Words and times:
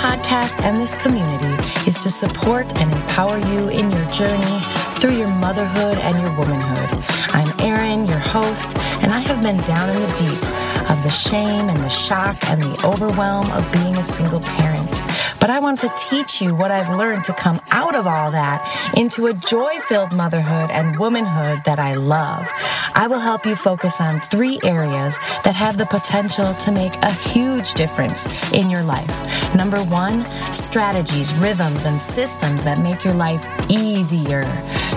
podcast 0.00 0.58
and 0.64 0.74
this 0.78 0.96
community 0.96 1.52
is 1.86 2.02
to 2.02 2.08
support 2.08 2.66
and 2.80 2.90
empower 2.90 3.36
you 3.52 3.68
in 3.68 3.90
your 3.90 4.06
journey 4.06 4.60
through 4.98 5.12
your 5.12 5.28
motherhood 5.28 5.98
and 5.98 6.18
your 6.22 6.34
womanhood. 6.38 6.88
I'm 7.36 7.52
Erin, 7.60 8.06
your 8.06 8.18
host, 8.18 8.78
and 9.02 9.12
I 9.12 9.20
have 9.20 9.42
been 9.42 9.58
down 9.64 9.90
in 9.90 10.00
the 10.00 10.14
deep 10.16 10.42
of 10.88 11.02
the 11.02 11.10
shame 11.10 11.68
and 11.68 11.76
the 11.76 11.90
shock 11.90 12.38
and 12.48 12.62
the 12.62 12.80
overwhelm 12.82 13.50
of 13.52 13.70
being 13.74 13.98
a 13.98 14.02
single 14.02 14.40
parent. 14.40 15.02
But 15.40 15.48
I 15.48 15.58
want 15.58 15.80
to 15.80 15.90
teach 15.96 16.42
you 16.42 16.54
what 16.54 16.70
I've 16.70 16.94
learned 16.94 17.24
to 17.24 17.32
come 17.32 17.60
out 17.70 17.94
of 17.94 18.06
all 18.06 18.30
that 18.30 18.60
into 18.96 19.26
a 19.26 19.32
joy 19.32 19.80
filled 19.88 20.12
motherhood 20.12 20.70
and 20.70 20.98
womanhood 20.98 21.64
that 21.64 21.78
I 21.78 21.94
love. 21.94 22.46
I 22.94 23.06
will 23.06 23.18
help 23.18 23.46
you 23.46 23.56
focus 23.56 24.00
on 24.00 24.20
three 24.20 24.60
areas 24.62 25.16
that 25.44 25.54
have 25.54 25.78
the 25.78 25.86
potential 25.86 26.52
to 26.54 26.70
make 26.70 26.94
a 26.96 27.10
huge 27.10 27.72
difference 27.72 28.26
in 28.52 28.68
your 28.68 28.82
life. 28.82 29.54
Number 29.54 29.82
one, 29.84 30.26
strategies, 30.52 31.32
rhythms, 31.34 31.86
and 31.86 32.00
systems 32.00 32.62
that 32.64 32.80
make 32.80 33.02
your 33.02 33.14
life 33.14 33.48
easier. 33.70 34.42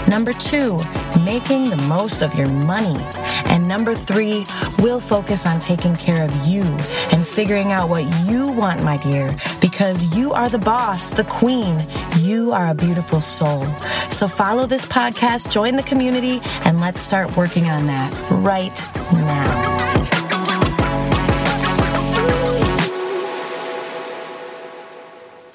Number 0.09 0.33
two, 0.33 0.77
making 1.23 1.69
the 1.69 1.81
most 1.87 2.21
of 2.21 2.35
your 2.35 2.49
money. 2.49 3.01
And 3.45 3.67
number 3.67 3.95
three, 3.95 4.45
we'll 4.79 4.99
focus 4.99 5.45
on 5.45 5.59
taking 5.59 5.95
care 5.95 6.23
of 6.23 6.47
you 6.47 6.63
and 7.11 7.25
figuring 7.33 7.71
out 7.71 7.89
what 7.89 8.03
you 8.27 8.51
want, 8.51 8.83
my 8.83 8.97
dear, 8.97 9.35
because 9.59 10.15
you 10.15 10.33
are 10.33 10.49
the 10.49 10.59
boss, 10.59 11.09
the 11.09 11.23
queen. 11.23 11.77
You 12.19 12.51
are 12.51 12.67
a 12.67 12.75
beautiful 12.75 13.21
soul. 13.21 13.65
So 14.11 14.27
follow 14.27 14.67
this 14.67 14.85
podcast, 14.85 15.51
join 15.51 15.75
the 15.75 15.83
community, 15.83 16.41
and 16.63 16.79
let's 16.79 17.01
start 17.01 17.35
working 17.35 17.65
on 17.65 17.87
that 17.87 18.13
right 18.29 18.79
now. 19.13 19.72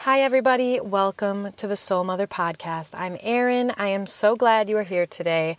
Hi, 0.09 0.23
everybody. 0.23 0.81
Welcome 0.81 1.53
to 1.59 1.67
the 1.67 1.77
Soul 1.77 2.03
Mother 2.03 2.27
Podcast. 2.27 2.95
I'm 2.95 3.19
Erin. 3.23 3.75
I 3.77 3.89
am 3.89 4.07
so 4.07 4.37
glad 4.37 4.67
you 4.71 4.79
are 4.79 4.83
here 4.83 5.05
today. 5.05 5.59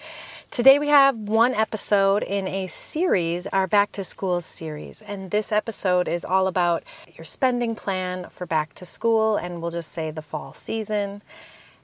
Today, 0.50 0.80
we 0.80 0.88
have 0.88 1.16
one 1.16 1.54
episode 1.54 2.24
in 2.24 2.48
a 2.48 2.66
series, 2.66 3.46
our 3.46 3.68
Back 3.68 3.92
to 3.92 4.04
School 4.04 4.42
series. 4.42 5.04
And 5.04 5.30
this 5.30 5.52
episode 5.52 6.08
is 6.08 6.26
all 6.26 6.48
about 6.48 6.82
your 7.16 7.26
spending 7.26 7.76
plan 7.76 8.26
for 8.32 8.48
back 8.48 8.74
to 8.74 8.86
school, 8.86 9.38
and 9.38 9.62
we'll 9.62 9.70
just 9.70 9.92
say 9.92 10.10
the 10.10 10.24
fall 10.24 10.54
season. 10.54 11.22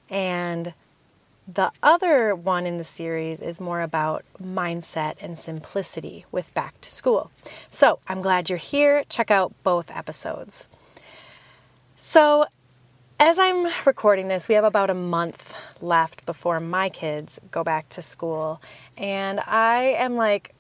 And 0.10 0.74
the 1.48 1.72
other 1.84 2.34
one 2.34 2.66
in 2.66 2.80
the 2.80 2.84
series 2.84 3.44
is 3.44 3.62
more 3.62 3.82
about 3.82 4.26
mindset 4.42 5.18
and 5.22 5.38
simplicity 5.38 6.26
with 6.32 6.52
back 6.56 6.82
to 6.82 6.92
school. 6.92 7.30
So 7.70 8.00
I'm 8.08 8.24
glad 8.24 8.50
you're 8.50 8.58
here. 8.58 9.04
Check 9.08 9.30
out 9.30 9.54
both 9.62 9.92
episodes. 9.92 10.68
So, 11.98 12.46
as 13.20 13.40
I'm 13.40 13.72
recording 13.86 14.28
this, 14.28 14.50
we 14.50 14.56
have 14.56 14.66
about 14.66 14.90
a 14.90 14.96
month 14.96 15.56
left 15.82 16.26
before 16.26 16.60
my 16.60 16.90
kids 16.90 17.40
go 17.50 17.64
back 17.64 17.88
to 17.90 18.02
school. 18.02 18.62
And 18.98 19.40
I 19.40 19.96
am 19.98 20.16
like, 20.16 20.54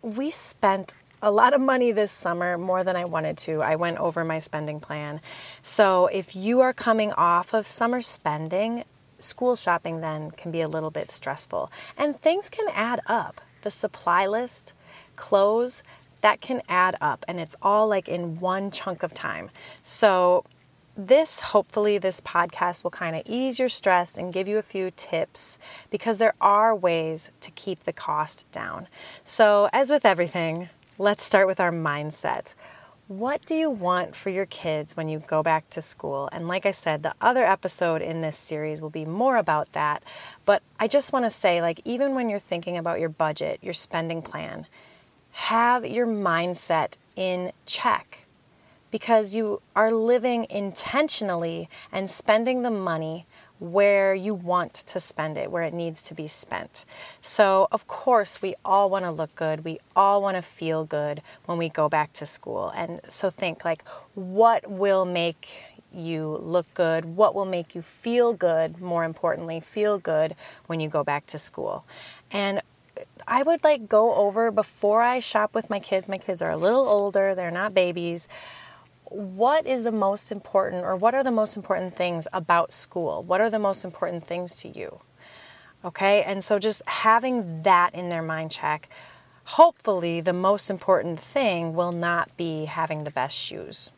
we 0.00 0.30
spent 0.30 0.94
a 1.20 1.30
lot 1.30 1.52
of 1.54 1.60
money 1.60 1.92
this 1.92 2.10
summer, 2.10 2.58
more 2.58 2.82
than 2.82 2.96
I 2.96 3.04
wanted 3.04 3.36
to. 3.38 3.62
I 3.62 3.76
went 3.76 3.98
over 3.98 4.24
my 4.24 4.38
spending 4.38 4.80
plan. 4.80 5.20
So, 5.62 6.06
if 6.06 6.34
you 6.34 6.60
are 6.62 6.72
coming 6.72 7.12
off 7.12 7.54
of 7.54 7.68
summer 7.68 8.00
spending, 8.00 8.84
school 9.20 9.54
shopping 9.54 10.00
then 10.00 10.32
can 10.32 10.50
be 10.50 10.62
a 10.62 10.68
little 10.68 10.90
bit 10.90 11.10
stressful. 11.10 11.70
And 11.96 12.20
things 12.20 12.48
can 12.48 12.66
add 12.74 13.00
up. 13.06 13.40
The 13.60 13.70
supply 13.70 14.26
list, 14.26 14.72
clothes, 15.14 15.84
that 16.22 16.40
can 16.40 16.62
add 16.68 16.96
up. 17.00 17.24
And 17.28 17.38
it's 17.38 17.54
all 17.62 17.86
like 17.86 18.08
in 18.08 18.40
one 18.40 18.72
chunk 18.72 19.04
of 19.04 19.14
time. 19.14 19.50
So, 19.84 20.44
this 20.96 21.40
hopefully 21.40 21.98
this 21.98 22.20
podcast 22.20 22.84
will 22.84 22.90
kind 22.90 23.16
of 23.16 23.22
ease 23.26 23.58
your 23.58 23.68
stress 23.68 24.18
and 24.18 24.32
give 24.32 24.46
you 24.46 24.58
a 24.58 24.62
few 24.62 24.90
tips 24.90 25.58
because 25.90 26.18
there 26.18 26.34
are 26.40 26.74
ways 26.74 27.30
to 27.40 27.50
keep 27.52 27.84
the 27.84 27.92
cost 27.92 28.50
down. 28.52 28.86
So, 29.24 29.68
as 29.72 29.90
with 29.90 30.04
everything, 30.04 30.68
let's 30.98 31.24
start 31.24 31.46
with 31.46 31.60
our 31.60 31.70
mindset. 31.70 32.54
What 33.08 33.44
do 33.44 33.54
you 33.54 33.68
want 33.68 34.14
for 34.14 34.30
your 34.30 34.46
kids 34.46 34.96
when 34.96 35.08
you 35.08 35.18
go 35.26 35.42
back 35.42 35.68
to 35.70 35.82
school? 35.82 36.28
And 36.32 36.46
like 36.46 36.64
I 36.64 36.70
said, 36.70 37.02
the 37.02 37.14
other 37.20 37.44
episode 37.44 38.00
in 38.00 38.20
this 38.20 38.38
series 38.38 38.80
will 38.80 38.90
be 38.90 39.04
more 39.04 39.36
about 39.36 39.72
that. 39.72 40.02
But 40.46 40.62
I 40.78 40.88
just 40.88 41.12
want 41.12 41.24
to 41.24 41.30
say, 41.30 41.60
like, 41.60 41.80
even 41.84 42.14
when 42.14 42.28
you're 42.28 42.38
thinking 42.38 42.78
about 42.78 43.00
your 43.00 43.08
budget, 43.08 43.58
your 43.60 43.74
spending 43.74 44.22
plan, 44.22 44.66
have 45.32 45.84
your 45.84 46.06
mindset 46.06 46.96
in 47.16 47.52
check 47.66 48.21
because 48.92 49.34
you 49.34 49.60
are 49.74 49.90
living 49.90 50.46
intentionally 50.48 51.68
and 51.90 52.08
spending 52.08 52.62
the 52.62 52.70
money 52.70 53.26
where 53.58 54.12
you 54.12 54.34
want 54.34 54.74
to 54.74 54.98
spend 54.98 55.38
it, 55.38 55.50
where 55.50 55.62
it 55.62 55.72
needs 55.72 56.02
to 56.02 56.14
be 56.14 56.26
spent. 56.26 56.84
So, 57.20 57.68
of 57.70 57.86
course, 57.86 58.42
we 58.42 58.54
all 58.64 58.90
want 58.90 59.04
to 59.04 59.10
look 59.10 59.34
good. 59.36 59.64
We 59.64 59.78
all 59.94 60.20
want 60.20 60.36
to 60.36 60.42
feel 60.42 60.84
good 60.84 61.22
when 61.46 61.58
we 61.58 61.68
go 61.68 61.88
back 61.88 62.12
to 62.14 62.26
school. 62.26 62.72
And 62.74 63.00
so, 63.08 63.30
think 63.30 63.64
like, 63.64 63.84
what 64.14 64.68
will 64.68 65.04
make 65.04 65.48
you 65.94 66.38
look 66.40 66.72
good? 66.74 67.04
What 67.04 67.36
will 67.36 67.44
make 67.44 67.76
you 67.76 67.82
feel 67.82 68.34
good? 68.34 68.80
More 68.80 69.04
importantly, 69.04 69.60
feel 69.60 69.96
good 69.98 70.34
when 70.66 70.80
you 70.80 70.88
go 70.88 71.04
back 71.04 71.26
to 71.26 71.38
school. 71.38 71.84
And 72.32 72.60
I 73.28 73.44
would 73.44 73.62
like 73.62 73.88
go 73.88 74.14
over 74.14 74.50
before 74.50 75.02
I 75.02 75.20
shop 75.20 75.54
with 75.54 75.70
my 75.70 75.78
kids. 75.78 76.08
My 76.08 76.18
kids 76.18 76.42
are 76.42 76.50
a 76.50 76.56
little 76.56 76.88
older, 76.88 77.34
they're 77.34 77.50
not 77.52 77.74
babies 77.74 78.26
what 79.12 79.66
is 79.66 79.82
the 79.82 79.92
most 79.92 80.32
important 80.32 80.84
or 80.84 80.96
what 80.96 81.14
are 81.14 81.22
the 81.22 81.30
most 81.30 81.56
important 81.56 81.94
things 81.94 82.26
about 82.32 82.72
school? 82.72 83.22
What 83.22 83.40
are 83.40 83.50
the 83.50 83.58
most 83.58 83.84
important 83.84 84.26
things 84.26 84.54
to 84.56 84.68
you? 84.68 85.00
Okay, 85.84 86.22
and 86.22 86.42
so 86.42 86.58
just 86.58 86.82
having 86.86 87.62
that 87.62 87.94
in 87.94 88.08
their 88.08 88.22
mind 88.22 88.50
check, 88.50 88.88
hopefully, 89.44 90.20
the 90.20 90.32
most 90.32 90.70
important 90.70 91.18
thing 91.18 91.74
will 91.74 91.92
not 91.92 92.34
be 92.36 92.66
having 92.66 93.04
the 93.04 93.10
best 93.10 93.36
shoes. 93.36 93.92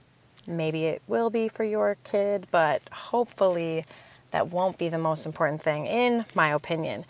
Maybe 0.47 0.87
it 0.87 1.03
will 1.07 1.31
be 1.31 1.49
for 1.49 1.65
your 1.65 1.97
kid, 2.05 2.47
but 2.51 2.83
hopefully, 2.91 3.85
that 4.31 4.49
won't 4.49 4.79
be 4.79 4.89
the 4.89 4.99
most 4.99 5.27
important 5.27 5.63
thing, 5.63 5.87
in 5.87 6.25
my 6.35 6.49
opinion. 6.53 7.05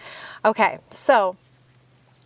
Okay, 0.44 0.78
so 0.90 1.36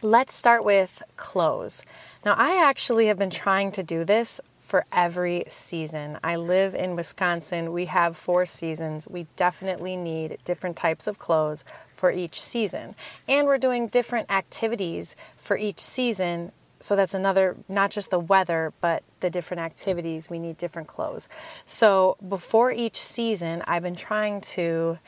let's 0.02 0.34
start 0.34 0.64
with 0.64 1.02
clothes. 1.16 1.84
Now, 2.24 2.34
I 2.36 2.56
actually 2.56 3.06
have 3.06 3.18
been 3.18 3.30
trying 3.30 3.72
to 3.72 3.82
do 3.82 4.04
this 4.04 4.40
for 4.68 4.84
every 4.92 5.44
season. 5.48 6.18
I 6.22 6.36
live 6.36 6.74
in 6.74 6.94
Wisconsin. 6.94 7.72
We 7.72 7.86
have 7.86 8.18
four 8.18 8.44
seasons. 8.44 9.08
We 9.08 9.26
definitely 9.34 9.96
need 9.96 10.36
different 10.44 10.76
types 10.76 11.06
of 11.06 11.18
clothes 11.18 11.64
for 11.94 12.12
each 12.12 12.38
season. 12.38 12.94
And 13.26 13.46
we're 13.46 13.56
doing 13.56 13.88
different 13.88 14.30
activities 14.30 15.16
for 15.38 15.56
each 15.56 15.80
season. 15.80 16.52
So 16.80 16.96
that's 16.96 17.14
another, 17.14 17.56
not 17.66 17.90
just 17.90 18.10
the 18.10 18.18
weather, 18.18 18.74
but 18.82 19.02
the 19.20 19.30
different 19.30 19.62
activities. 19.62 20.28
We 20.28 20.38
need 20.38 20.58
different 20.58 20.86
clothes. 20.86 21.30
So 21.64 22.18
before 22.28 22.70
each 22.70 22.96
season, 22.96 23.62
I've 23.66 23.82
been 23.82 23.96
trying 23.96 24.42
to 24.52 24.98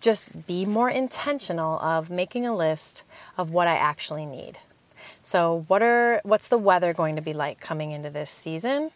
just 0.00 0.46
be 0.46 0.64
more 0.64 0.88
intentional 0.88 1.80
of 1.80 2.10
making 2.10 2.46
a 2.46 2.54
list 2.54 3.02
of 3.36 3.50
what 3.50 3.66
I 3.66 3.74
actually 3.74 4.24
need. 4.24 4.60
So 5.20 5.64
what 5.66 5.82
are 5.82 6.20
what's 6.22 6.46
the 6.46 6.58
weather 6.58 6.94
going 6.94 7.16
to 7.16 7.22
be 7.22 7.32
like 7.32 7.58
coming 7.58 7.90
into 7.90 8.08
this 8.08 8.30
season? 8.30 8.92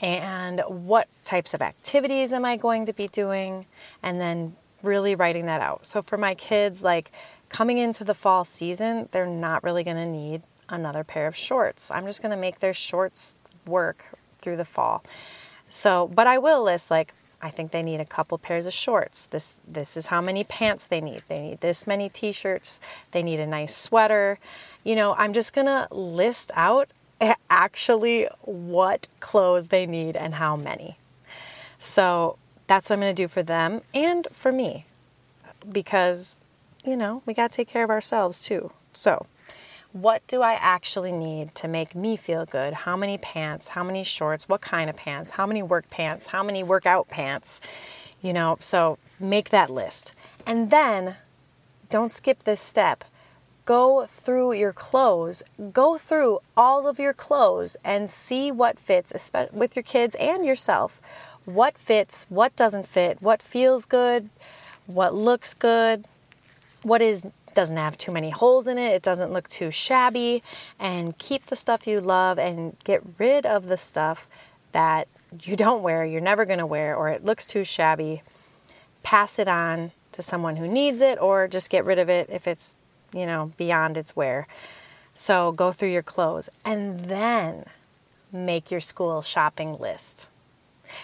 And 0.00 0.60
what 0.66 1.08
types 1.24 1.54
of 1.54 1.62
activities 1.62 2.32
am 2.32 2.44
I 2.44 2.56
going 2.56 2.86
to 2.86 2.92
be 2.92 3.08
doing, 3.08 3.66
and 4.02 4.20
then 4.20 4.56
really 4.82 5.14
writing 5.14 5.46
that 5.46 5.60
out. 5.60 5.86
So 5.86 6.02
for 6.02 6.16
my 6.16 6.34
kids, 6.34 6.82
like 6.82 7.12
coming 7.48 7.78
into 7.78 8.04
the 8.04 8.14
fall 8.14 8.44
season, 8.44 9.08
they're 9.12 9.26
not 9.26 9.62
really 9.64 9.84
going 9.84 9.96
to 9.96 10.10
need 10.10 10.42
another 10.68 11.04
pair 11.04 11.26
of 11.26 11.36
shorts. 11.36 11.90
I'm 11.90 12.06
just 12.06 12.22
going 12.22 12.30
to 12.30 12.36
make 12.36 12.58
their 12.58 12.74
shorts 12.74 13.38
work 13.66 14.04
through 14.40 14.56
the 14.56 14.64
fall. 14.64 15.04
So, 15.68 16.08
but 16.14 16.26
I 16.26 16.38
will 16.38 16.62
list 16.62 16.90
like 16.90 17.12
I 17.42 17.50
think 17.50 17.70
they 17.70 17.82
need 17.82 18.00
a 18.00 18.04
couple 18.04 18.38
pairs 18.38 18.66
of 18.66 18.72
shorts. 18.72 19.26
This 19.26 19.62
this 19.68 19.96
is 19.96 20.06
how 20.06 20.20
many 20.20 20.42
pants 20.44 20.86
they 20.86 21.00
need. 21.00 21.22
They 21.28 21.42
need 21.42 21.60
this 21.60 21.86
many 21.86 22.08
t-shirts. 22.08 22.80
They 23.10 23.22
need 23.22 23.40
a 23.40 23.46
nice 23.46 23.76
sweater. 23.76 24.38
You 24.84 24.96
know, 24.96 25.14
I'm 25.14 25.32
just 25.32 25.52
going 25.52 25.66
to 25.66 25.86
list 25.90 26.50
out 26.54 26.88
Eh, 27.20 27.34
actually 27.48 28.28
what 28.42 29.08
clothes 29.20 29.68
they 29.68 29.86
need 29.86 30.16
and 30.16 30.34
how 30.34 30.56
many. 30.56 30.98
So 31.78 32.36
that's 32.66 32.90
what 32.90 32.96
I'm 32.96 33.00
going 33.00 33.14
to 33.14 33.22
do 33.22 33.28
for 33.28 33.42
them 33.42 33.80
and 33.94 34.28
for 34.32 34.52
me 34.52 34.86
because, 35.70 36.40
you 36.84 36.96
know, 36.96 37.22
we 37.26 37.34
got 37.34 37.52
to 37.52 37.56
take 37.56 37.68
care 37.68 37.84
of 37.84 37.90
ourselves 37.90 38.40
too. 38.40 38.70
So, 38.92 39.26
what 39.92 40.26
do 40.26 40.42
I 40.42 40.54
actually 40.54 41.12
need 41.12 41.54
to 41.54 41.68
make 41.68 41.94
me 41.94 42.16
feel 42.16 42.44
good? 42.44 42.74
How 42.74 42.96
many 42.96 43.16
pants? 43.16 43.68
How 43.68 43.82
many 43.82 44.04
shorts? 44.04 44.46
What 44.48 44.60
kind 44.60 44.90
of 44.90 44.96
pants? 44.96 45.30
How 45.30 45.46
many 45.46 45.62
work 45.62 45.88
pants? 45.88 46.26
How 46.26 46.42
many 46.42 46.62
workout 46.62 47.08
pants? 47.08 47.62
You 48.20 48.34
know, 48.34 48.58
so 48.60 48.98
make 49.18 49.50
that 49.50 49.70
list. 49.70 50.12
And 50.44 50.70
then 50.70 51.16
don't 51.88 52.10
skip 52.10 52.44
this 52.44 52.60
step 52.60 53.04
go 53.66 54.06
through 54.06 54.54
your 54.54 54.72
clothes, 54.72 55.42
go 55.72 55.98
through 55.98 56.38
all 56.56 56.88
of 56.88 56.98
your 56.98 57.12
clothes 57.12 57.76
and 57.84 58.08
see 58.08 58.50
what 58.50 58.78
fits 58.78 59.12
with 59.52 59.76
your 59.76 59.82
kids 59.82 60.14
and 60.14 60.46
yourself. 60.46 61.00
What 61.44 61.76
fits, 61.76 62.24
what 62.28 62.56
doesn't 62.56 62.86
fit, 62.86 63.20
what 63.20 63.42
feels 63.42 63.84
good, 63.84 64.30
what 64.86 65.14
looks 65.14 65.52
good, 65.52 66.06
what 66.82 67.02
is 67.02 67.26
doesn't 67.54 67.76
have 67.76 67.96
too 67.96 68.12
many 68.12 68.30
holes 68.30 68.66
in 68.66 68.78
it, 68.78 68.92
it 68.92 69.02
doesn't 69.02 69.32
look 69.32 69.48
too 69.48 69.70
shabby, 69.70 70.42
and 70.78 71.16
keep 71.18 71.46
the 71.46 71.56
stuff 71.56 71.86
you 71.86 72.00
love 72.00 72.38
and 72.38 72.76
get 72.84 73.02
rid 73.18 73.46
of 73.46 73.66
the 73.66 73.78
stuff 73.78 74.28
that 74.72 75.08
you 75.42 75.56
don't 75.56 75.82
wear, 75.82 76.04
you're 76.04 76.20
never 76.20 76.44
going 76.44 76.58
to 76.58 76.66
wear, 76.66 76.94
or 76.94 77.08
it 77.08 77.24
looks 77.24 77.46
too 77.46 77.64
shabby. 77.64 78.22
Pass 79.02 79.38
it 79.38 79.48
on 79.48 79.92
to 80.12 80.20
someone 80.20 80.56
who 80.56 80.68
needs 80.68 81.00
it, 81.00 81.18
or 81.18 81.48
just 81.48 81.70
get 81.70 81.84
rid 81.84 81.98
of 81.98 82.10
it 82.10 82.28
if 82.30 82.46
it's, 82.46 82.76
you 83.12 83.26
know, 83.26 83.52
beyond 83.56 83.96
its 83.96 84.14
wear. 84.14 84.46
So 85.14 85.52
go 85.52 85.72
through 85.72 85.90
your 85.90 86.02
clothes 86.02 86.50
and 86.64 87.00
then 87.00 87.64
make 88.32 88.70
your 88.70 88.80
school 88.80 89.22
shopping 89.22 89.78
list. 89.78 90.28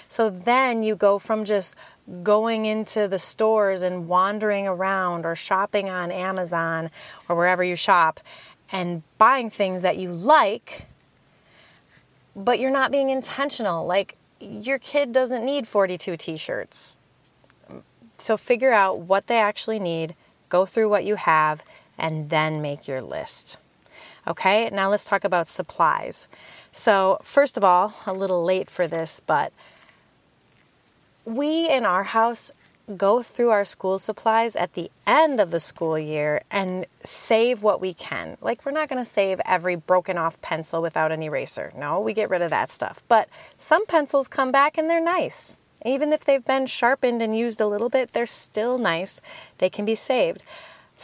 So 0.08 0.30
then 0.30 0.82
you 0.82 0.94
go 0.94 1.18
from 1.18 1.44
just 1.44 1.74
going 2.22 2.66
into 2.66 3.08
the 3.08 3.18
stores 3.18 3.82
and 3.82 4.08
wandering 4.08 4.66
around 4.66 5.24
or 5.24 5.34
shopping 5.34 5.88
on 5.88 6.12
Amazon 6.12 6.90
or 7.28 7.36
wherever 7.36 7.64
you 7.64 7.76
shop 7.76 8.20
and 8.70 9.02
buying 9.18 9.50
things 9.50 9.82
that 9.82 9.96
you 9.96 10.12
like, 10.12 10.86
but 12.34 12.58
you're 12.58 12.70
not 12.70 12.90
being 12.90 13.10
intentional. 13.10 13.86
Like 13.86 14.16
your 14.40 14.78
kid 14.78 15.12
doesn't 15.12 15.44
need 15.44 15.68
42 15.68 16.16
t 16.16 16.36
shirts. 16.36 16.98
So 18.18 18.36
figure 18.36 18.72
out 18.72 19.00
what 19.00 19.26
they 19.26 19.38
actually 19.38 19.78
need, 19.78 20.14
go 20.48 20.64
through 20.64 20.88
what 20.88 21.04
you 21.04 21.16
have, 21.16 21.62
and 21.98 22.30
then 22.30 22.62
make 22.62 22.88
your 22.88 23.02
list. 23.02 23.58
Okay, 24.26 24.70
now 24.70 24.88
let's 24.88 25.04
talk 25.04 25.24
about 25.24 25.48
supplies. 25.48 26.28
So, 26.70 27.18
first 27.24 27.56
of 27.56 27.64
all, 27.64 27.94
a 28.06 28.12
little 28.12 28.44
late 28.44 28.70
for 28.70 28.86
this, 28.86 29.20
but 29.26 29.52
we 31.24 31.68
in 31.68 31.84
our 31.84 32.04
house 32.04 32.52
go 32.96 33.22
through 33.22 33.50
our 33.50 33.64
school 33.64 33.98
supplies 33.98 34.56
at 34.56 34.74
the 34.74 34.90
end 35.06 35.40
of 35.40 35.50
the 35.50 35.60
school 35.60 35.98
year 35.98 36.42
and 36.50 36.86
save 37.04 37.62
what 37.62 37.80
we 37.80 37.94
can. 37.94 38.36
Like, 38.40 38.64
we're 38.64 38.72
not 38.72 38.88
going 38.88 39.02
to 39.02 39.10
save 39.10 39.40
every 39.44 39.76
broken 39.76 40.18
off 40.18 40.40
pencil 40.40 40.82
without 40.82 41.12
an 41.12 41.22
eraser. 41.22 41.72
No, 41.76 42.00
we 42.00 42.12
get 42.12 42.30
rid 42.30 42.42
of 42.42 42.50
that 42.50 42.70
stuff. 42.70 43.02
But 43.08 43.28
some 43.58 43.86
pencils 43.86 44.28
come 44.28 44.52
back 44.52 44.78
and 44.78 44.90
they're 44.90 45.00
nice. 45.00 45.60
Even 45.84 46.12
if 46.12 46.24
they've 46.24 46.44
been 46.44 46.66
sharpened 46.66 47.22
and 47.22 47.36
used 47.36 47.60
a 47.60 47.66
little 47.66 47.88
bit, 47.88 48.12
they're 48.12 48.26
still 48.26 48.78
nice. 48.78 49.20
They 49.58 49.68
can 49.68 49.84
be 49.84 49.94
saved. 49.94 50.42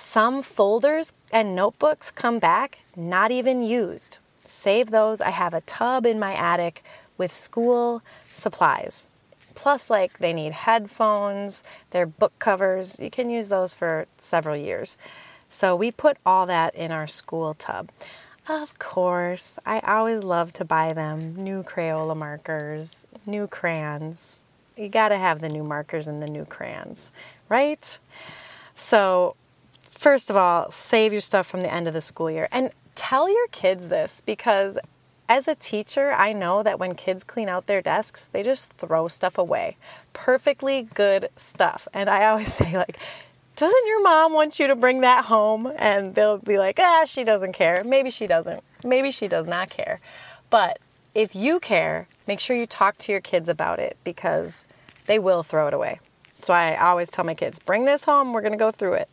Some 0.01 0.43
folders 0.43 1.13
and 1.33 1.57
notebooks 1.57 2.13
come 2.13 2.39
back 2.39 2.79
not 2.95 3.33
even 3.33 3.65
used. 3.65 4.19
Save 4.45 4.93
those. 4.93 5.21
I 5.21 5.31
have 5.31 5.55
a 5.55 5.61
tub 5.63 6.07
in 6.07 6.21
my 6.21 6.35
attic 6.35 6.85
with 7.19 7.35
school 7.35 8.01
supplies. 8.33 9.09
Plus, 9.57 9.91
like 9.91 10.19
they 10.19 10.33
need 10.33 10.53
headphones, 10.53 11.65
their 11.91 12.07
book 12.07 12.33
covers. 12.39 12.97
You 13.01 13.11
can 13.11 13.29
use 13.29 13.49
those 13.49 13.75
for 13.75 14.07
several 14.17 14.57
years. 14.57 14.97
So 15.51 15.75
we 15.75 15.91
put 15.91 16.17
all 16.25 16.47
that 16.47 16.77
in 16.77 16.93
our 16.93 17.09
school 17.09 17.55
tub. 17.55 17.91
Of 18.49 18.79
course, 18.79 19.59
I 19.67 19.81
always 19.81 20.23
love 20.23 20.53
to 20.55 20.65
buy 20.65 20.93
them 20.93 21.33
new 21.33 21.65
Crayola 21.65 22.17
markers, 22.17 23.05
new 23.27 23.49
crayons. 23.49 24.43
You 24.77 24.89
got 24.91 25.09
to 25.09 25.19
have 25.19 25.41
the 25.41 25.49
new 25.49 25.65
markers 25.65 26.07
and 26.07 26.23
the 26.23 26.29
new 26.29 26.45
crayons, 26.45 27.11
right? 27.49 27.99
So, 28.77 29.35
first 29.99 30.31
of 30.31 30.37
all, 30.37 30.71
save 30.71 31.13
your 31.13 31.21
stuff 31.21 31.47
from 31.47 31.61
the 31.61 31.73
end 31.73 31.89
of 31.89 31.95
the 31.95 32.01
school 32.01 32.31
year 32.31 32.49
and 32.53 32.71
tell 32.95 33.29
your 33.29 33.49
kids 33.49 33.89
this 33.89 34.23
because 34.25 34.79
as 35.29 35.47
a 35.47 35.55
teacher, 35.55 36.13
I 36.13 36.33
know 36.33 36.63
that 36.63 36.79
when 36.79 36.95
kids 36.95 37.23
clean 37.23 37.49
out 37.49 37.67
their 37.67 37.83
desks, 37.83 38.29
they 38.33 38.43
just 38.43 38.71
throw 38.71 39.09
stuff 39.09 39.37
away. 39.37 39.77
Perfectly 40.15 40.89
good 40.95 41.29
stuff. 41.37 41.87
And 41.93 42.09
I 42.09 42.27
always 42.27 42.53
say, 42.55 42.77
like, 42.77 42.99
doesn't 43.57 43.87
your 43.87 44.03
mom 44.03 44.33
want 44.33 44.59
you 44.61 44.69
to 44.69 44.77
bring 44.77 45.01
that 45.01 45.25
home? 45.27 45.71
And 45.77 46.15
they'll 46.15 46.39
be 46.39 46.59
like, 46.59 46.79
ah, 46.79 47.05
she 47.07 47.25
doesn't 47.25 47.53
care. 47.53 47.83
Maybe 47.85 48.11
she 48.11 48.27
doesn't. 48.27 48.63
Maybe 48.85 49.11
she 49.11 49.27
does 49.27 49.49
not 49.49 49.69
care. 49.69 50.01
But 50.49 50.79
if 51.15 51.35
you 51.35 51.59
care, 51.59 52.07
make 52.29 52.39
sure 52.39 52.57
you 52.57 52.67
talk 52.67 52.97
to 52.99 53.13
your 53.13 53.21
kids 53.21 53.49
about 53.49 53.81
it 53.81 53.97
because 54.05 54.65
they 55.07 55.19
will 55.19 55.43
throw 55.43 55.67
it 55.67 55.75
away. 55.75 55.99
So 56.41 56.55
I 56.55 56.77
always 56.77 57.11
tell 57.11 57.25
my 57.25 57.35
kids, 57.35 57.59
bring 57.59 57.85
this 57.85 58.05
home, 58.05 58.33
we're 58.33 58.43
going 58.43 58.53
to 58.53 58.59
go 58.59 58.71
through 58.71 58.95
it. 58.95 59.09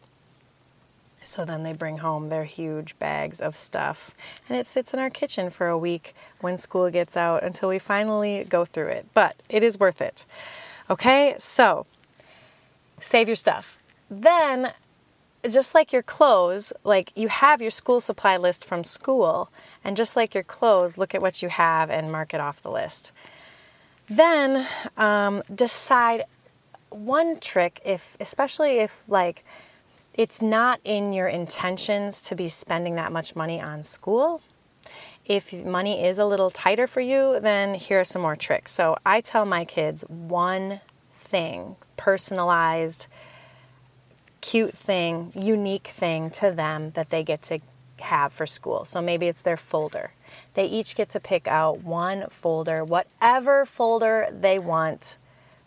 So 1.26 1.44
then 1.44 1.64
they 1.64 1.74
bring 1.74 1.98
home 1.98 2.28
their 2.28 2.46
huge 2.46 2.98
bags 3.00 3.42
of 3.42 3.58
stuff, 3.58 4.12
and 4.48 4.58
it 4.58 4.68
sits 4.68 4.94
in 4.94 5.00
our 5.00 5.10
kitchen 5.10 5.50
for 5.50 5.68
a 5.68 5.78
week 5.78 6.14
when 6.40 6.58
school 6.58 6.90
gets 6.90 7.18
out 7.18 7.44
until 7.44 7.68
we 7.68 7.80
finally 7.80 8.46
go 8.48 8.64
through 8.64 8.90
it. 8.90 9.08
But 9.14 9.36
it 9.50 9.64
is 9.64 9.80
worth 9.80 10.02
it. 10.02 10.26
Okay, 10.90 11.36
so 11.40 11.88
save 13.02 13.28
your 13.28 13.36
stuff. 13.36 13.78
Then, 14.10 14.72
just 15.44 15.74
like 15.74 15.92
your 15.92 16.04
clothes, 16.04 16.72
like 16.84 17.12
you 17.16 17.28
have 17.28 17.60
your 17.60 17.72
school 17.72 18.00
supply 18.00 18.38
list 18.38 18.64
from 18.64 18.84
school, 18.84 19.50
and 19.84 19.98
just 19.98 20.16
like 20.16 20.36
your 20.36 20.44
clothes, 20.44 20.98
look 20.98 21.16
at 21.16 21.22
what 21.24 21.42
you 21.42 21.50
have 21.50 21.90
and 21.90 22.12
mark 22.12 22.36
it 22.36 22.40
off 22.40 22.62
the 22.62 22.72
list. 22.72 23.12
Then 24.08 24.68
um, 24.96 25.42
decide 25.54 26.26
one 26.90 27.40
trick 27.40 27.82
if, 27.84 28.16
especially 28.20 28.78
if 28.78 29.04
like 29.08 29.44
it's 30.18 30.42
not 30.42 30.80
in 30.84 31.14
your 31.14 31.28
intentions 31.28 32.22
to 32.22 32.36
be 32.36 32.48
spending 32.48 32.96
that 32.96 33.12
much 33.12 33.36
money 33.36 33.62
on 33.62 33.84
school. 33.84 34.42
If 35.26 35.52
money 35.54 36.06
is 36.06 36.20
a 36.20 36.26
little 36.26 36.50
tighter 36.50 36.88
for 36.88 37.02
you, 37.02 37.40
then 37.40 37.74
here 37.74 38.00
are 38.00 38.06
some 38.06 38.22
more 38.22 38.36
tricks. 38.36 38.72
So 38.72 38.98
I 39.06 39.22
tell 39.22 39.46
my 39.46 39.66
kids 39.66 40.04
one 40.08 40.80
thing, 41.14 41.76
personalized, 41.98 43.08
cute 44.42 44.74
thing, 44.74 45.34
unique 45.36 45.88
thing 45.88 46.30
to 46.32 46.52
them 46.52 46.92
that 46.92 47.10
they 47.10 47.24
get 47.24 47.42
to 47.44 47.60
have 48.00 48.32
for 48.32 48.46
school. 48.46 48.86
So 48.86 49.02
maybe 49.02 49.28
it's 49.28 49.42
their 49.42 49.58
folder. 49.58 50.12
They 50.54 50.66
each 50.66 50.96
get 50.96 51.10
to 51.10 51.20
pick 51.20 51.48
out 51.48 51.84
one 51.84 52.28
folder, 52.30 52.86
whatever 52.86 53.66
folder 53.66 54.28
they 54.32 54.60
want 54.60 55.18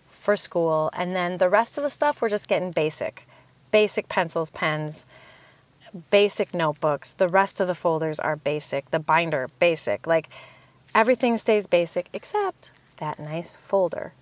for 0.07 0.37
school, 0.37 0.91
and 0.93 1.15
then 1.15 1.39
the 1.39 1.49
rest 1.49 1.77
of 1.77 1.83
the 1.83 1.91
stuff 1.91 2.23
we're 2.23 2.29
just 2.29 2.49
getting 2.49 2.71
basic 2.71 3.27
basic 3.71 4.09
pencils, 4.09 4.51
pens, 4.51 5.07
basic 6.11 6.55
notebooks. 6.55 7.13
The 7.13 7.29
rest 7.29 7.61
of 7.61 7.67
the 7.67 7.75
folders 7.75 8.21
are 8.21 8.37
basic. 8.37 8.91
The 8.91 8.99
binder, 8.99 9.49
basic. 9.59 10.07
Like 10.07 10.29
everything 10.95 11.37
stays 11.37 11.67
basic 11.67 12.09
except 12.13 12.71
that 12.99 13.19
nice 13.19 13.57
folder. 13.57 14.13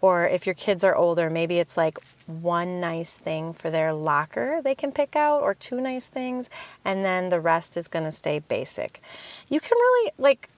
Or 0.00 0.26
if 0.26 0.46
your 0.46 0.54
kids 0.54 0.82
are 0.84 0.94
older, 0.94 1.28
maybe 1.28 1.58
it's 1.58 1.76
like 1.76 1.98
one 2.26 2.80
nice 2.80 3.14
thing 3.14 3.52
for 3.52 3.70
their 3.70 3.92
locker 3.92 4.60
they 4.62 4.74
can 4.74 4.90
pick 4.90 5.14
out, 5.14 5.42
or 5.42 5.54
two 5.54 5.80
nice 5.80 6.06
things, 6.06 6.48
and 6.84 7.04
then 7.04 7.28
the 7.28 7.40
rest 7.40 7.76
is 7.76 7.88
going 7.88 8.04
to 8.04 8.12
stay 8.12 8.38
basic. 8.38 9.00
You 9.48 9.60
can 9.60 9.76
really, 9.76 10.12
like, 10.18 10.48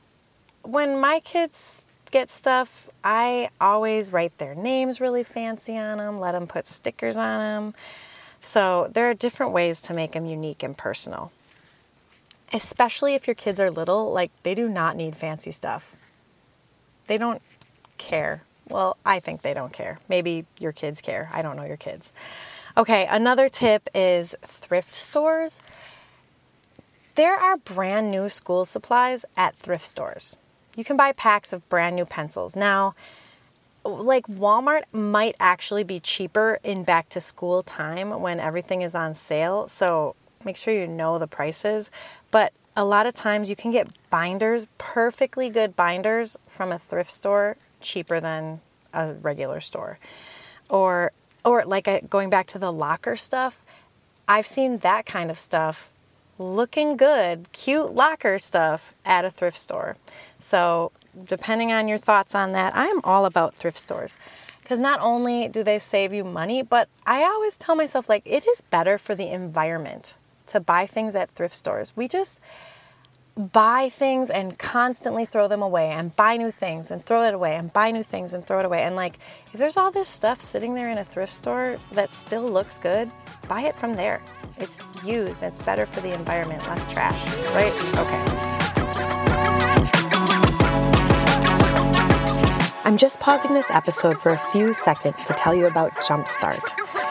when 0.62 1.00
my 1.00 1.20
kids 1.20 1.82
get 2.10 2.30
stuff, 2.30 2.88
I 3.02 3.50
always 3.60 4.12
write 4.12 4.38
their 4.38 4.54
names 4.54 5.00
really 5.00 5.24
fancy 5.24 5.76
on 5.76 5.98
them, 5.98 6.20
let 6.20 6.32
them 6.32 6.46
put 6.46 6.66
stickers 6.66 7.18
on 7.18 7.40
them. 7.40 7.74
So 8.40 8.88
there 8.92 9.08
are 9.10 9.14
different 9.14 9.52
ways 9.52 9.80
to 9.82 9.94
make 9.94 10.12
them 10.12 10.26
unique 10.26 10.62
and 10.62 10.76
personal. 10.76 11.32
Especially 12.52 13.14
if 13.14 13.26
your 13.26 13.34
kids 13.34 13.60
are 13.60 13.70
little, 13.70 14.12
like 14.12 14.30
they 14.42 14.54
do 14.54 14.68
not 14.68 14.96
need 14.96 15.16
fancy 15.16 15.50
stuff. 15.50 15.96
They 17.06 17.18
don't 17.18 17.42
care. 17.98 18.42
Well, 18.68 18.96
I 19.04 19.20
think 19.20 19.42
they 19.42 19.54
don't 19.54 19.72
care. 19.72 19.98
Maybe 20.08 20.46
your 20.58 20.72
kids 20.72 21.00
care. 21.00 21.30
I 21.32 21.42
don't 21.42 21.56
know 21.56 21.64
your 21.64 21.76
kids. 21.76 22.12
Okay, 22.76 23.06
another 23.10 23.48
tip 23.48 23.88
is 23.94 24.36
thrift 24.46 24.94
stores. 24.94 25.60
There 27.16 27.34
are 27.34 27.56
brand 27.56 28.10
new 28.10 28.28
school 28.28 28.64
supplies 28.64 29.24
at 29.36 29.56
thrift 29.56 29.86
stores. 29.86 30.38
You 30.76 30.84
can 30.84 30.96
buy 30.96 31.10
packs 31.12 31.52
of 31.52 31.68
brand 31.68 31.96
new 31.96 32.04
pencils. 32.04 32.54
Now, 32.54 32.94
like 33.84 34.26
Walmart 34.26 34.82
might 34.92 35.36
actually 35.40 35.84
be 35.84 36.00
cheaper 36.00 36.58
in 36.62 36.84
back 36.84 37.08
to 37.10 37.20
school 37.20 37.62
time 37.62 38.20
when 38.20 38.40
everything 38.40 38.82
is 38.82 38.94
on 38.94 39.14
sale. 39.14 39.68
So 39.68 40.14
make 40.44 40.56
sure 40.56 40.74
you 40.74 40.86
know 40.86 41.18
the 41.18 41.26
prices. 41.26 41.90
But 42.30 42.52
a 42.76 42.84
lot 42.84 43.06
of 43.06 43.14
times 43.14 43.50
you 43.50 43.56
can 43.56 43.70
get 43.70 43.88
binders, 44.10 44.68
perfectly 44.78 45.50
good 45.50 45.74
binders 45.74 46.36
from 46.46 46.70
a 46.70 46.78
thrift 46.78 47.12
store 47.12 47.56
cheaper 47.80 48.20
than 48.20 48.60
a 48.92 49.14
regular 49.14 49.60
store. 49.60 49.98
Or 50.68 51.12
or 51.44 51.64
like 51.64 52.08
going 52.10 52.30
back 52.30 52.46
to 52.48 52.58
the 52.58 52.72
locker 52.72 53.16
stuff, 53.16 53.60
I've 54.26 54.46
seen 54.46 54.78
that 54.78 55.06
kind 55.06 55.30
of 55.30 55.38
stuff 55.38 55.90
looking 56.38 56.96
good, 56.96 57.50
cute 57.52 57.94
locker 57.94 58.38
stuff 58.38 58.94
at 59.04 59.24
a 59.24 59.30
thrift 59.30 59.58
store. 59.58 59.96
So 60.38 60.92
depending 61.24 61.72
on 61.72 61.88
your 61.88 61.98
thoughts 61.98 62.34
on 62.34 62.52
that, 62.52 62.76
I 62.76 62.86
am 62.86 63.00
all 63.04 63.24
about 63.26 63.54
thrift 63.54 63.78
stores. 63.78 64.16
Because 64.62 64.80
not 64.80 65.00
only 65.00 65.48
do 65.48 65.64
they 65.64 65.78
save 65.78 66.12
you 66.12 66.24
money, 66.24 66.62
but 66.62 66.88
I 67.06 67.22
always 67.22 67.56
tell 67.56 67.74
myself, 67.74 68.08
like, 68.08 68.22
it 68.26 68.46
is 68.46 68.60
better 68.60 68.98
for 68.98 69.14
the 69.14 69.28
environment 69.28 70.14
to 70.48 70.60
buy 70.60 70.86
things 70.86 71.16
at 71.16 71.30
thrift 71.30 71.56
stores. 71.56 71.92
We 71.96 72.06
just 72.06 72.38
buy 73.38 73.88
things 73.88 74.30
and 74.30 74.58
constantly 74.58 75.24
throw 75.24 75.46
them 75.46 75.62
away 75.62 75.88
and 75.90 76.14
buy 76.16 76.36
new 76.36 76.50
things 76.50 76.90
and 76.90 77.04
throw 77.04 77.22
it 77.22 77.32
away 77.32 77.54
and 77.54 77.72
buy 77.72 77.92
new 77.92 78.02
things 78.02 78.34
and 78.34 78.44
throw 78.44 78.58
it 78.58 78.66
away. 78.66 78.82
And 78.82 78.96
like, 78.96 79.18
if 79.52 79.60
there's 79.60 79.76
all 79.76 79.92
this 79.92 80.08
stuff 80.08 80.42
sitting 80.42 80.74
there 80.74 80.90
in 80.90 80.98
a 80.98 81.04
thrift 81.04 81.32
store 81.32 81.78
that 81.92 82.12
still 82.12 82.42
looks 82.42 82.78
good, 82.78 83.10
buy 83.46 83.62
it 83.62 83.76
from 83.76 83.94
there. 83.94 84.20
It's 84.58 84.80
used, 85.04 85.44
it's 85.44 85.62
better 85.62 85.86
for 85.86 86.00
the 86.00 86.12
environment, 86.12 86.66
less 86.66 86.92
trash, 86.92 87.24
right? 87.54 87.72
Okay. 87.96 88.57
I'm 92.88 92.96
just 92.96 93.20
pausing 93.20 93.52
this 93.52 93.70
episode 93.70 94.18
for 94.18 94.32
a 94.32 94.38
few 94.38 94.72
seconds 94.72 95.22
to 95.24 95.34
tell 95.34 95.54
you 95.54 95.66
about 95.66 95.92
Jumpstart. 95.96 97.07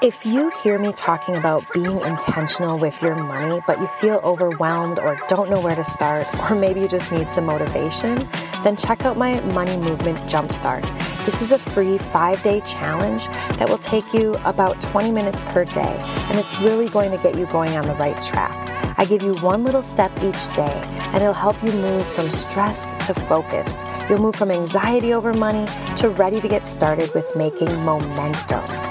If 0.00 0.24
you 0.24 0.52
hear 0.62 0.78
me 0.78 0.92
talking 0.92 1.34
about 1.34 1.64
being 1.74 1.98
intentional 2.02 2.78
with 2.78 3.02
your 3.02 3.16
money, 3.16 3.60
but 3.66 3.80
you 3.80 3.88
feel 3.88 4.20
overwhelmed 4.22 5.00
or 5.00 5.18
don't 5.26 5.50
know 5.50 5.60
where 5.60 5.74
to 5.74 5.82
start, 5.82 6.24
or 6.48 6.54
maybe 6.54 6.78
you 6.78 6.86
just 6.86 7.10
need 7.10 7.28
some 7.28 7.46
motivation, 7.46 8.28
then 8.62 8.76
check 8.76 9.04
out 9.04 9.16
my 9.16 9.40
Money 9.40 9.76
Movement 9.76 10.16
Jumpstart. 10.20 10.82
This 11.26 11.42
is 11.42 11.50
a 11.50 11.58
free 11.58 11.98
five 11.98 12.40
day 12.44 12.60
challenge 12.60 13.26
that 13.58 13.68
will 13.68 13.78
take 13.78 14.14
you 14.14 14.34
about 14.44 14.80
20 14.80 15.10
minutes 15.10 15.42
per 15.42 15.64
day, 15.64 15.98
and 16.00 16.38
it's 16.38 16.56
really 16.60 16.88
going 16.88 17.10
to 17.10 17.20
get 17.20 17.36
you 17.36 17.46
going 17.46 17.76
on 17.76 17.88
the 17.88 17.96
right 17.96 18.22
track. 18.22 18.56
I 18.98 19.04
give 19.04 19.24
you 19.24 19.32
one 19.40 19.64
little 19.64 19.82
step 19.82 20.12
each 20.22 20.46
day, 20.54 20.80
and 21.12 21.16
it'll 21.16 21.34
help 21.34 21.60
you 21.64 21.72
move 21.72 22.06
from 22.06 22.30
stressed 22.30 22.90
to 23.00 23.14
focused. 23.14 23.84
You'll 24.08 24.20
move 24.20 24.36
from 24.36 24.52
anxiety 24.52 25.12
over 25.12 25.32
money 25.32 25.66
to 25.96 26.10
ready 26.10 26.40
to 26.40 26.46
get 26.46 26.64
started 26.64 27.12
with 27.14 27.26
making 27.34 27.74
momentum. 27.84 28.87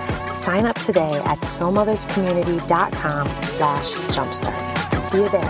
Sign 0.47 0.65
up 0.65 0.79
today 0.79 1.21
at 1.25 1.39
soulmothercommunity.com 1.39 3.41
slash 3.41 3.91
jumpstart. 4.15 4.95
See 4.95 5.17
you 5.17 5.27
there. 5.27 5.43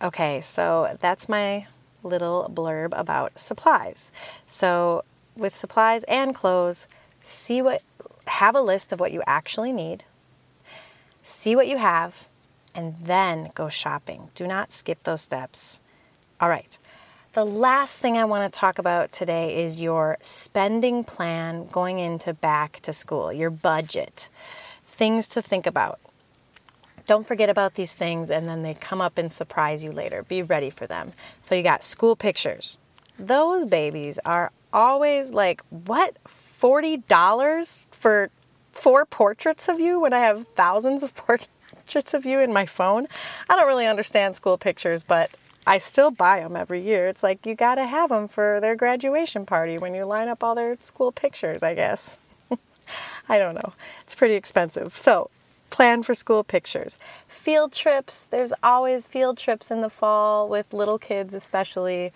Okay, 0.00 0.40
so 0.40 0.96
that's 0.98 1.28
my 1.28 1.66
little 2.02 2.50
blurb 2.50 2.98
about 2.98 3.38
supplies. 3.38 4.10
So 4.46 5.04
with 5.36 5.54
supplies 5.54 6.02
and 6.04 6.34
clothes, 6.34 6.86
see 7.20 7.60
what 7.60 7.82
have 8.28 8.56
a 8.56 8.62
list 8.62 8.94
of 8.94 9.00
what 9.00 9.12
you 9.12 9.22
actually 9.26 9.74
need. 9.74 10.04
See 11.22 11.54
what 11.54 11.68
you 11.68 11.76
have 11.76 12.28
and 12.74 12.96
then 12.96 13.50
go 13.54 13.68
shopping. 13.68 14.30
Do 14.34 14.46
not 14.46 14.72
skip 14.72 15.02
those 15.02 15.20
steps. 15.20 15.82
All 16.40 16.48
right. 16.48 16.78
The 17.34 17.46
last 17.46 17.98
thing 17.98 18.18
I 18.18 18.26
want 18.26 18.52
to 18.52 18.60
talk 18.60 18.78
about 18.78 19.10
today 19.10 19.64
is 19.64 19.80
your 19.80 20.18
spending 20.20 21.02
plan 21.02 21.66
going 21.68 21.98
into 21.98 22.34
back 22.34 22.80
to 22.80 22.92
school, 22.92 23.32
your 23.32 23.48
budget, 23.48 24.28
things 24.84 25.28
to 25.28 25.40
think 25.40 25.66
about. 25.66 25.98
Don't 27.06 27.26
forget 27.26 27.48
about 27.48 27.72
these 27.72 27.94
things 27.94 28.30
and 28.30 28.46
then 28.46 28.60
they 28.62 28.74
come 28.74 29.00
up 29.00 29.16
and 29.16 29.32
surprise 29.32 29.82
you 29.82 29.92
later. 29.92 30.24
Be 30.24 30.42
ready 30.42 30.68
for 30.68 30.86
them. 30.86 31.14
So, 31.40 31.54
you 31.54 31.62
got 31.62 31.82
school 31.82 32.16
pictures. 32.16 32.76
Those 33.18 33.64
babies 33.64 34.18
are 34.26 34.52
always 34.70 35.32
like, 35.32 35.62
what? 35.70 36.18
$40 36.60 37.86
for 37.92 38.28
four 38.72 39.06
portraits 39.06 39.70
of 39.70 39.80
you 39.80 40.00
when 40.00 40.12
I 40.12 40.18
have 40.18 40.46
thousands 40.48 41.02
of 41.02 41.14
portraits 41.16 42.12
of 42.12 42.26
you 42.26 42.40
in 42.40 42.52
my 42.52 42.66
phone? 42.66 43.08
I 43.48 43.56
don't 43.56 43.66
really 43.66 43.86
understand 43.86 44.36
school 44.36 44.58
pictures, 44.58 45.02
but 45.02 45.30
I 45.66 45.78
still 45.78 46.10
buy 46.10 46.40
them 46.40 46.56
every 46.56 46.82
year. 46.82 47.06
It's 47.08 47.22
like 47.22 47.46
you 47.46 47.54
got 47.54 47.76
to 47.76 47.86
have 47.86 48.10
them 48.10 48.28
for 48.28 48.58
their 48.60 48.74
graduation 48.74 49.46
party 49.46 49.78
when 49.78 49.94
you 49.94 50.04
line 50.04 50.28
up 50.28 50.42
all 50.42 50.54
their 50.54 50.76
school 50.80 51.12
pictures, 51.12 51.62
I 51.62 51.74
guess. 51.74 52.18
I 53.28 53.38
don't 53.38 53.54
know. 53.54 53.72
It's 54.06 54.16
pretty 54.16 54.34
expensive. 54.34 54.96
So, 55.00 55.30
plan 55.70 56.02
for 56.02 56.14
school 56.14 56.42
pictures. 56.42 56.98
Field 57.28 57.72
trips, 57.72 58.24
there's 58.24 58.52
always 58.62 59.06
field 59.06 59.38
trips 59.38 59.70
in 59.70 59.80
the 59.80 59.90
fall 59.90 60.48
with 60.48 60.72
little 60.72 60.98
kids, 60.98 61.34
especially 61.34 62.12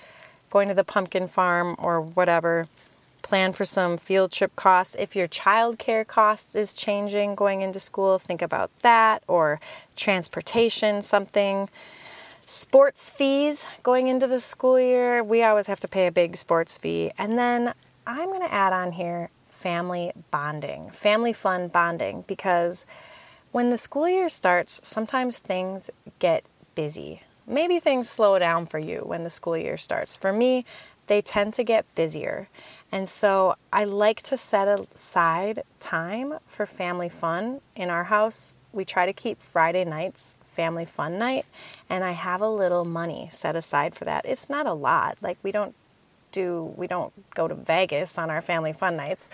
going 0.50 0.69
to 0.69 0.75
the 0.75 0.85
pumpkin 0.85 1.29
farm 1.29 1.76
or 1.79 2.00
whatever. 2.00 2.67
Plan 3.23 3.53
for 3.53 3.65
some 3.65 3.97
field 3.97 4.31
trip 4.31 4.55
costs. 4.57 4.95
If 4.97 5.17
your 5.17 5.26
childcare 5.26 6.07
cost 6.07 6.55
is 6.55 6.73
changing 6.73 7.35
going 7.35 7.62
into 7.62 7.81
school, 7.81 8.19
think 8.19 8.43
about 8.43 8.71
that 8.83 9.23
or 9.26 9.61
transportation, 9.97 11.03
something 11.03 11.69
Sports 12.49 13.11
fees 13.11 13.67
going 13.83 14.07
into 14.07 14.29
the 14.29 14.38
school 14.38 14.79
year, 14.79 15.21
we 15.25 15.43
always 15.43 15.67
have 15.67 15.81
to 15.81 15.88
pay 15.88 16.07
a 16.07 16.12
big 16.12 16.37
sports 16.37 16.79
fee. 16.79 17.11
And 17.19 17.37
then 17.37 17.75
I'm 18.07 18.29
going 18.29 18.41
to 18.41 18.55
add 18.55 18.73
on 18.73 18.93
here 18.93 19.31
family 19.49 20.12
bonding, 20.31 20.91
family 20.91 21.33
fun 21.33 21.67
bonding, 21.67 22.23
because 22.29 22.87
when 23.50 23.71
the 23.71 23.76
school 23.76 24.09
year 24.09 24.29
starts, 24.29 24.81
sometimes 24.85 25.38
things 25.38 25.91
get 26.21 26.45
busy. 26.76 27.21
Maybe 27.49 27.81
things 27.81 28.09
slow 28.09 28.38
down 28.38 28.67
for 28.67 28.79
you 28.79 29.00
when 29.00 29.25
the 29.25 29.31
school 29.31 29.57
year 29.57 29.76
starts. 29.76 30.15
For 30.15 30.33
me, 30.33 30.65
they 31.09 31.23
tend 31.23 31.53
to 31.55 31.65
get 31.65 31.93
busier. 31.97 32.49
And 32.93 33.09
so 33.09 33.57
I 33.73 33.83
like 33.83 34.23
to 34.23 34.37
set 34.37 34.69
aside 34.69 35.65
time 35.81 36.35
for 36.47 36.65
family 36.65 37.09
fun 37.09 37.61
in 37.75 37.91
our 37.91 38.05
house. 38.05 38.55
We 38.73 38.85
try 38.85 39.05
to 39.05 39.12
keep 39.12 39.43
Friday 39.43 39.85
nights 39.85 40.37
family 40.57 40.85
fun 40.85 41.19
night 41.19 41.45
and 41.91 42.03
I 42.03 42.13
have 42.13 42.41
a 42.41 42.49
little 42.49 42.85
money 42.85 43.29
set 43.31 43.55
aside 43.55 43.95
for 43.95 44.05
that. 44.05 44.25
It's 44.25 44.49
not 44.49 44.67
a 44.67 44.73
lot. 44.73 45.19
Like 45.21 45.39
we 45.43 45.53
don't 45.53 45.75
do 46.33 46.75
we 46.77 46.87
don't 46.87 47.13
go 47.35 47.47
to 47.47 47.55
Vegas 47.55 48.19
on 48.19 48.31
our 48.31 48.43
family 48.43 48.73
fun 48.73 48.97
nights. 48.97 49.29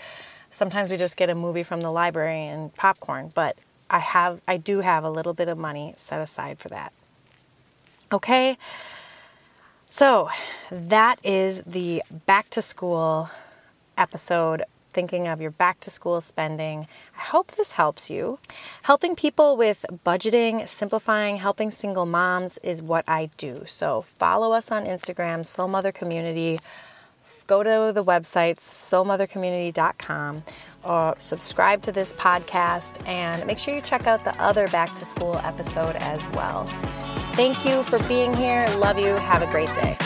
Sometimes 0.50 0.90
we 0.90 0.96
just 0.96 1.16
get 1.16 1.30
a 1.30 1.34
movie 1.34 1.62
from 1.62 1.80
the 1.80 1.90
library 1.90 2.46
and 2.46 2.74
popcorn, 2.74 3.30
but 3.34 3.56
I 3.88 4.00
have 4.00 4.40
I 4.46 4.56
do 4.56 4.80
have 4.80 5.04
a 5.04 5.10
little 5.10 5.34
bit 5.34 5.48
of 5.48 5.56
money 5.56 5.94
set 5.96 6.20
aside 6.20 6.58
for 6.58 6.68
that. 6.68 6.92
Okay? 8.12 8.58
So, 9.88 10.30
that 10.70 11.18
is 11.22 11.62
the 11.66 12.02
back 12.24 12.48
to 12.50 12.62
school 12.62 13.28
episode 13.98 14.64
thinking 14.92 15.26
of 15.26 15.40
your 15.40 15.50
back 15.50 15.80
to 15.80 15.90
school 15.90 16.20
spending. 16.20 16.86
I 17.16 17.20
hope 17.20 17.52
this 17.52 17.72
helps 17.72 18.10
you. 18.10 18.38
Helping 18.82 19.16
people 19.16 19.56
with 19.56 19.84
budgeting, 20.06 20.68
simplifying, 20.68 21.36
helping 21.36 21.70
single 21.70 22.06
moms 22.06 22.58
is 22.62 22.80
what 22.80 23.04
I 23.08 23.30
do. 23.36 23.62
So 23.66 24.02
follow 24.02 24.52
us 24.52 24.70
on 24.70 24.84
Instagram, 24.84 25.44
Soul 25.44 25.68
Mother 25.68 25.92
Community. 25.92 26.60
Go 27.46 27.62
to 27.62 27.92
the 27.92 28.04
website, 28.04 28.58
soulmothercommunity.com, 28.58 30.44
or 30.84 30.90
uh, 30.92 31.14
subscribe 31.18 31.82
to 31.82 31.92
this 31.92 32.12
podcast, 32.12 33.06
and 33.06 33.44
make 33.46 33.58
sure 33.58 33.74
you 33.74 33.80
check 33.80 34.06
out 34.06 34.24
the 34.24 34.40
other 34.40 34.68
back 34.68 34.94
to 34.96 35.04
school 35.04 35.36
episode 35.38 35.96
as 35.96 36.20
well. 36.34 36.64
Thank 37.34 37.64
you 37.66 37.82
for 37.82 37.98
being 38.08 38.32
here. 38.34 38.66
Love 38.78 38.98
you. 38.98 39.14
Have 39.16 39.42
a 39.42 39.50
great 39.50 39.68
day. 39.68 39.96